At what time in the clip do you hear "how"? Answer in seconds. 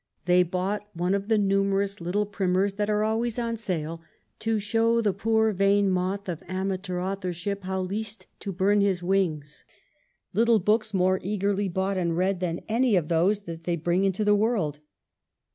7.65-7.81